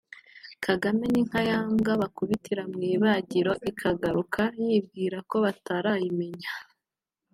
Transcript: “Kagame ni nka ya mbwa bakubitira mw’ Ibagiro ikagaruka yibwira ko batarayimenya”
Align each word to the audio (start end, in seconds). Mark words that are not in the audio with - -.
“Kagame 0.65 1.03
ni 1.11 1.21
nka 1.27 1.39
ya 1.49 1.59
mbwa 1.73 1.93
bakubitira 2.01 2.63
mw’ 2.71 2.81
Ibagiro 2.93 3.51
ikagaruka 3.69 4.41
yibwira 4.61 5.17
ko 5.29 5.35
batarayimenya” 5.45 6.51